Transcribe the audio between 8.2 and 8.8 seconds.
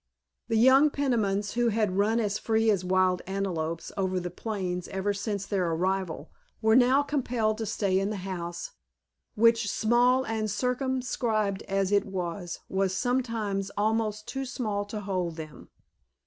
house,